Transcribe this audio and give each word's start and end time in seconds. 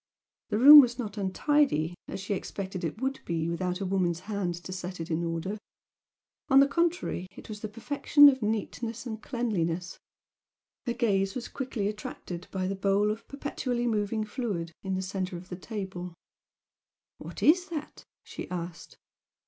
The 0.49 0.57
room 0.57 0.81
was 0.81 0.97
not 0.97 1.15
untidy, 1.15 1.93
as 2.07 2.19
she 2.19 2.33
expected 2.33 2.83
it 2.83 2.99
would 2.99 3.19
be 3.23 3.47
without 3.47 3.79
a 3.81 3.85
woman's 3.85 4.21
hand 4.21 4.55
to 4.55 4.73
set 4.73 4.99
it 4.99 5.11
in 5.11 5.23
order, 5.23 5.59
on 6.49 6.59
the 6.59 6.67
contrary 6.67 7.27
it 7.35 7.49
was 7.49 7.59
the 7.59 7.67
perfection 7.67 8.27
of 8.27 8.41
neatness 8.41 9.05
and 9.05 9.21
cleanliness. 9.21 9.99
Her 10.87 10.93
gaze 10.93 11.35
was 11.35 11.47
quickly 11.47 11.87
attracted 11.87 12.47
by 12.49 12.65
the 12.67 12.73
bowl 12.73 13.11
of 13.11 13.27
perpetually 13.27 13.85
moving 13.85 14.23
fluid 14.23 14.71
in 14.81 14.95
the 14.95 15.03
center 15.03 15.37
of 15.37 15.49
the 15.49 15.55
table. 15.55 16.15
"What 17.19 17.43
is 17.43 17.67
that?" 17.69 18.03
she 18.23 18.49
asked. 18.49 18.97